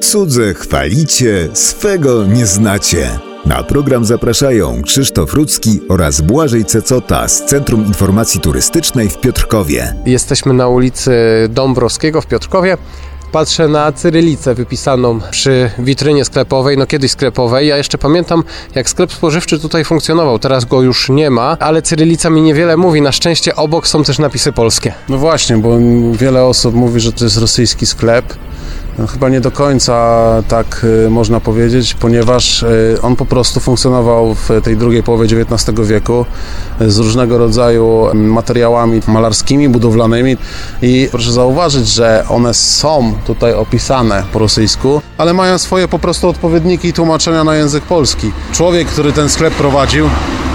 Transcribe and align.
Cudze 0.00 0.54
chwalicie, 0.54 1.48
swego 1.52 2.26
nie 2.26 2.46
znacie. 2.46 3.18
Na 3.46 3.62
program 3.62 4.04
zapraszają 4.04 4.82
Krzysztof 4.82 5.34
Rudzki 5.34 5.80
oraz 5.88 6.20
Błażej 6.20 6.64
Cecota 6.64 7.28
z 7.28 7.44
Centrum 7.44 7.86
Informacji 7.86 8.40
Turystycznej 8.40 9.08
w 9.08 9.18
Piotrkowie. 9.18 9.94
Jesteśmy 10.06 10.54
na 10.54 10.68
ulicy 10.68 11.12
Dąbrowskiego 11.48 12.20
w 12.20 12.26
Piotrkowie. 12.26 12.76
Patrzę 13.32 13.68
na 13.68 13.92
cyrylicę 13.92 14.54
wypisaną 14.54 15.20
przy 15.30 15.70
witrynie 15.78 16.24
sklepowej, 16.24 16.78
no 16.78 16.86
kiedyś 16.86 17.10
sklepowej. 17.10 17.68
Ja 17.68 17.76
jeszcze 17.76 17.98
pamiętam, 17.98 18.44
jak 18.74 18.90
sklep 18.90 19.12
spożywczy 19.12 19.58
tutaj 19.58 19.84
funkcjonował. 19.84 20.38
Teraz 20.38 20.64
go 20.64 20.82
już 20.82 21.08
nie 21.08 21.30
ma, 21.30 21.56
ale 21.60 21.82
cyrylica 21.82 22.30
mi 22.30 22.42
niewiele 22.42 22.76
mówi. 22.76 23.02
Na 23.02 23.12
szczęście 23.12 23.56
obok 23.56 23.88
są 23.88 24.04
też 24.04 24.18
napisy 24.18 24.52
polskie. 24.52 24.92
No 25.08 25.18
właśnie, 25.18 25.58
bo 25.58 25.78
wiele 26.12 26.44
osób 26.44 26.74
mówi, 26.74 27.00
że 27.00 27.12
to 27.12 27.24
jest 27.24 27.38
rosyjski 27.38 27.86
sklep. 27.86 28.24
No, 28.98 29.06
chyba 29.06 29.28
nie 29.28 29.40
do 29.40 29.50
końca 29.50 29.94
tak 30.48 30.86
y, 31.06 31.10
można 31.10 31.40
powiedzieć, 31.40 31.94
ponieważ 31.94 32.62
y, 32.62 32.98
on 33.02 33.16
po 33.16 33.26
prostu 33.26 33.60
funkcjonował 33.60 34.34
w 34.34 34.48
tej 34.62 34.76
drugiej 34.76 35.02
połowie 35.02 35.24
XIX 35.24 35.80
wieku 35.88 36.26
y, 36.80 36.90
z 36.90 36.98
różnego 36.98 37.38
rodzaju 37.38 38.06
mm, 38.06 38.32
materiałami 38.32 39.00
malarskimi, 39.06 39.68
budowlanymi 39.68 40.36
i 40.82 41.08
proszę 41.10 41.32
zauważyć, 41.32 41.88
że 41.88 42.24
one 42.28 42.54
są 42.54 43.14
tutaj 43.26 43.54
opisane 43.54 44.22
po 44.32 44.38
rosyjsku, 44.38 45.02
ale 45.18 45.32
mają 45.32 45.58
swoje 45.58 45.88
po 45.88 45.98
prostu 45.98 46.28
odpowiedniki 46.28 46.88
i 46.88 46.92
tłumaczenia 46.92 47.44
na 47.44 47.56
język 47.56 47.84
polski. 47.84 48.32
Człowiek, 48.52 48.88
który 48.88 49.12
ten 49.12 49.28
sklep 49.28 49.54
prowadził, 49.54 50.08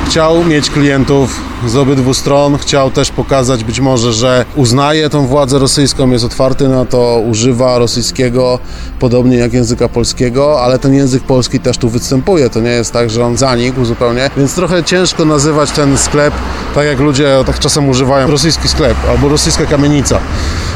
chciał 0.08 0.44
mieć 0.44 0.70
klientów 0.70 1.42
z 1.66 1.76
obydwu 1.76 2.14
stron, 2.14 2.58
chciał 2.58 2.92
też 2.92 3.12
pokazać 3.12 3.64
być 3.64 3.80
może, 3.80 4.14
że 4.14 4.46
uznaje 4.56 5.10
tą 5.10 5.28
władzę 5.28 5.60
rosyjską, 5.60 6.10
jest 6.10 6.26
otwarty 6.26 6.68
na 6.68 6.86
to, 6.86 7.22
używa 7.30 7.78
rosyjskiego 7.78 8.60
podobnie 9.00 9.38
jak 9.38 9.54
języka 9.54 9.90
polskiego, 9.90 10.62
ale 10.62 10.80
ten 10.80 10.94
język 10.94 11.24
polski 11.24 11.60
też 11.60 11.78
tu 11.78 11.90
występuje. 11.90 12.50
To 12.50 12.60
nie 12.60 12.70
jest 12.70 12.94
tak, 12.94 13.10
że 13.10 13.26
on 13.26 13.38
zanikł 13.38 13.86
zupełnie, 13.86 14.30
więc 14.38 14.56
trochę 14.56 14.84
ciężko 14.84 15.26
nazywać 15.26 15.72
ten 15.72 15.98
sklep 15.98 16.34
tak 16.76 16.86
jak 16.86 17.00
ludzie 17.00 17.44
tak 17.46 17.60
czasem 17.60 17.90
używają 17.90 18.32
rosyjski 18.32 18.68
sklep 18.68 18.98
albo 19.10 19.30
rosyjska 19.30 19.66
kamienica. 19.66 20.20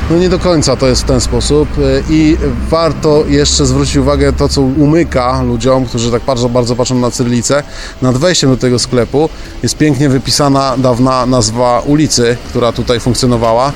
No 0.09 0.17
nie 0.17 0.29
do 0.29 0.39
końca 0.39 0.75
to 0.75 0.87
jest 0.87 1.01
w 1.01 1.05
ten 1.05 1.21
sposób 1.21 1.69
i 2.09 2.37
warto 2.69 3.23
jeszcze 3.27 3.65
zwrócić 3.65 3.95
uwagę 3.95 4.33
to, 4.33 4.49
co 4.49 4.61
umyka 4.61 5.41
ludziom, 5.43 5.85
którzy 5.85 6.11
tak 6.11 6.21
bardzo, 6.23 6.49
bardzo 6.49 6.75
patrzą 6.75 6.95
na 6.95 7.11
cyrylicę. 7.11 7.63
Nad 8.01 8.17
wejściem 8.17 8.49
do 8.49 8.57
tego 8.57 8.79
sklepu 8.79 9.29
jest 9.63 9.77
pięknie 9.77 10.09
wypisana 10.09 10.70
dawna 10.77 11.25
nazwa 11.25 11.79
ulicy, 11.79 12.37
która 12.49 12.71
tutaj 12.71 12.99
funkcjonowała, 12.99 13.71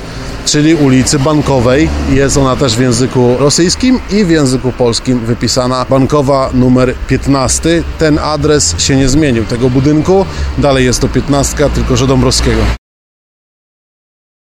czyli 0.46 0.76
ulicy 0.76 1.20
Bankowej. 1.20 1.90
Jest 2.10 2.38
ona 2.38 2.56
też 2.56 2.76
w 2.76 2.82
języku 2.82 3.36
rosyjskim 3.40 4.00
i 4.12 4.26
w 4.26 4.30
języku 4.30 4.72
polskim 4.72 5.20
wypisana 5.20 5.86
Bankowa 5.90 6.50
numer 6.54 6.96
15. 7.08 7.84
Ten 8.00 8.20
adres 8.20 8.76
się 8.78 8.96
nie 8.96 9.10
zmienił 9.10 9.46
tego 9.46 9.70
budynku. 9.70 10.26
Dalej 10.58 10.86
jest 10.86 11.02
to 11.02 11.08
15, 11.08 11.70
tylko 11.70 11.98
że 11.98 12.08
Dąbrowskiego. 12.08 12.85